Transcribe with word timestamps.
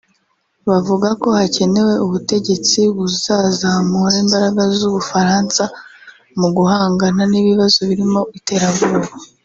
Bavuga 0.69 1.07
ko 1.21 1.27
hakenewe 1.37 1.93
ubutegetsi 2.05 2.79
buzazamura 2.95 4.15
imbaraga 4.23 4.61
z’u 4.77 4.89
Bufaransa 4.95 5.63
mu 6.39 6.47
guhangana 6.55 7.21
n’ibibazo 7.31 7.79
birimo 7.89 8.21
iterabwoba 8.39 9.09